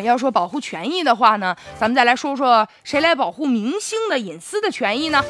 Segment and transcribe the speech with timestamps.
[0.00, 5.22] 要说保护权益的话呢，咱们再来说说谁来保护明星的隐私的权益呢？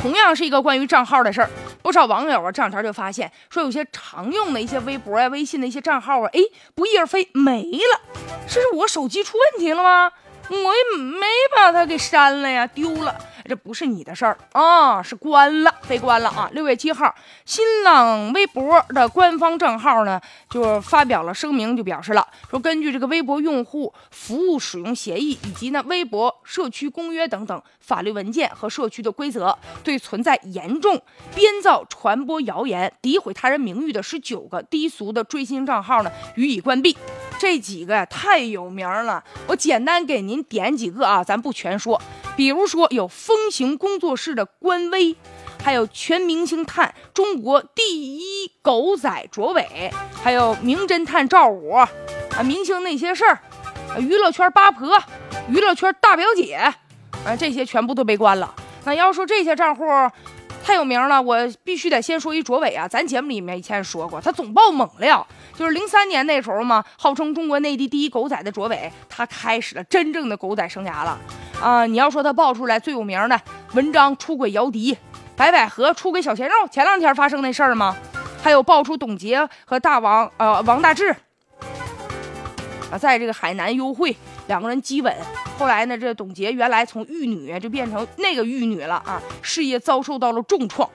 [0.00, 1.48] 同样是一个关于账号的事儿，
[1.82, 6.40] 不少网友啊这两天就发现说，有些常用的一些微博呀、微信的一些账号啊，哎，
[6.74, 8.00] 不翼而飞没了，
[8.46, 10.10] 这是我手机出问题了吗？
[10.50, 11.26] 我也没
[11.56, 13.14] 把它给删了呀，丢了。
[13.46, 16.48] 这不是你的事儿啊，是关了，被关了啊！
[16.52, 31.00] 六月七号，新浪微博的官方账号呢，就发表了声明，就表示了说，根据这个微博用户服务使用协议以及呢微博社区公约等等法律文件和社区的规则，对存在严重
[31.34, 36.96] 编造、传播谣言、诋毁他人名誉的十九个低俗的追星账号呢，予以关闭。
[37.38, 42.00] 这几个呀太有名了，我简单给您点几个啊，咱不全说。
[42.36, 45.16] 比如说有风行工作室的官微，
[45.62, 51.88] 还有全明星探中国第一狗仔卓伟，还有名侦探赵五啊，
[52.44, 53.38] 明星那些事儿，
[53.98, 55.00] 娱乐圈八婆，
[55.48, 56.54] 娱乐圈大表姐，
[57.24, 58.52] 啊，这些全部都被关了。
[58.84, 59.84] 那要说这些账户
[60.64, 65.24] 太有名了，我必须得先说一卓伟啊，咱节目里面以前说过，他总爆猛料，
[65.56, 71.18] 就是零三年那时候嘛，号称中国内地第一狗仔的卓伟，他开始了真正的狗仔生涯了。
[71.64, 73.40] 啊，你要说他爆出来最有名的
[73.72, 74.94] 文章出轨姚笛，
[75.34, 77.96] 白百合出轨小鲜肉，前两天发生那事儿吗？
[78.42, 81.08] 还有爆出董洁和大王呃王大治
[82.92, 84.14] 啊，在这个海南幽会
[84.46, 85.16] 两个人激吻，
[85.58, 90.86] 后来呢，这董洁原来从玉女就变成那个玉女了啊，事业遭受到了重创。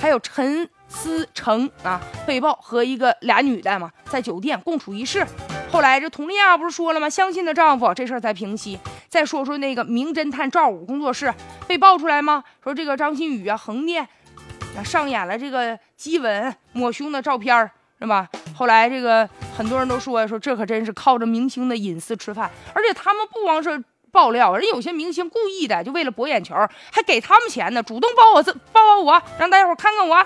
[0.00, 5.26] 还有陈思成啊，被曝和一个俩女的嘛，在酒店共处一室。
[5.70, 7.08] 后来这佟丽娅不是说了吗？
[7.08, 8.78] 相信的丈夫，这事儿才平息。
[9.08, 11.32] 再说说那个名侦探赵五工作室
[11.66, 12.42] 被爆出来吗？
[12.64, 14.06] 说这个张馨予啊横店
[14.84, 18.28] 上演了这个激吻抹胸的照片是吧？
[18.56, 26.54] 后来这个很多人都说说这可真是靠着明星的隐私吃饭，而且他们不光是爆料，人有些明星故意的就为了博眼球，
[26.90, 30.24] 还给他们钱呢，主动爆我这爆爆我，让大家伙看看我。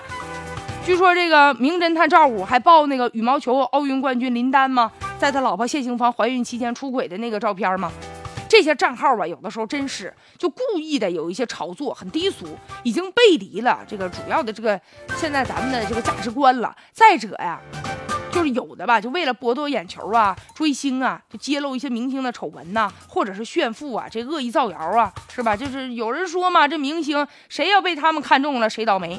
[0.85, 4.91] 据说这个名侦探赵五还爆那个羽毛球奥运冠军林丹吗？
[5.23, 7.89] 在他老婆谢杏芳怀孕期间出轨的那个照片吗？
[8.49, 12.45] 这些账号吧，有的时候真是就故意的有一些炒作，很低俗，
[12.83, 14.77] 已经背离了这个主要的这个
[15.15, 16.75] 现在咱们的这个价值观了。
[16.91, 17.57] 再者呀，
[18.33, 25.55] 就是有的吧，就为了博得眼球啊、追星啊，就揭露一些明星的丑闻呐，或者是炫富啊，这恶意造谣啊，是吧？
[25.55, 29.17] 就是有人说嘛，这明星谁要被他们看中了，谁倒霉。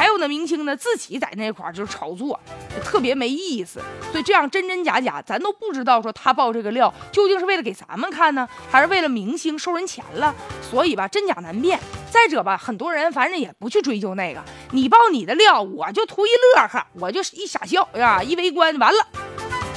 [0.00, 2.40] 还有的明星呢，自己在那块儿就是炒作，
[2.82, 3.82] 特别没意思。
[4.10, 6.00] 所以这样真真假假，咱都不知道。
[6.00, 10.34] 说他爆这个料，究竟是为了给咱们看呢，还是为了明星收人钱了？
[10.62, 11.78] 所以吧，真假难辨。
[12.10, 19.06] 再者吧，很多人反正也不去追究那个，你爆你的料，我就图一乐呵，我就一傻笑呀，一围观完了。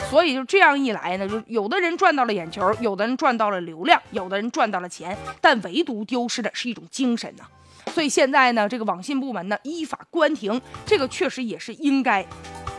[0.10, 7.44] 所以就这样一来呢，就有的人赚到了眼球，有的人赚到了流量，有的人赚到了钱，但唯独丢失的是一种精神呐。
[7.94, 12.24] 所以现在呢，这个网信部门呢依法关停，这个确实也是应该，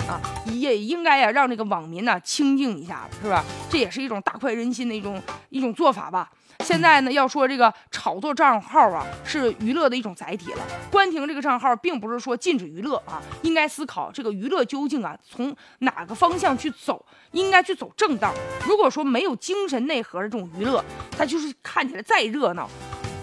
[0.09, 3.45] 啊，也应该呀让这个网民呢清静一下，是吧？
[3.71, 6.29] 这也是一种大快人心的一种一种做法吧。
[6.61, 10.59] 现在呢，要说这个炒作账号啊，是娱乐的一种载体了。
[10.91, 18.33] 关停这个账号，并不是说禁止娱乐啊，应该思考这个娱乐究竟啊从哪个方向去走，应该去走正道。
[18.67, 20.85] 如果说没有精神内核的这种娱乐，
[21.17, 22.69] 它就是看起来再热闹。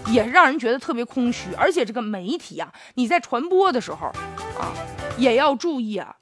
[0.08, 4.06] 也让人觉得特别空虚，而且这个媒体啊，你在传播的时候
[4.58, 4.72] 啊，
[5.16, 6.14] 也要注意啊，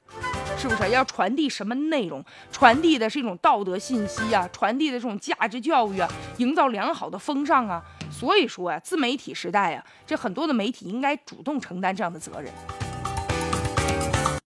[0.57, 2.23] 是不是要传递什么内容？
[2.51, 7.83] 传递的是一种道德信息啊，传递的这种价值教育啊，营造良好的风尚啊。
[8.11, 12.51] 所以说啊，自媒体时代啊，这很多的媒体应该主动承担这样的责任。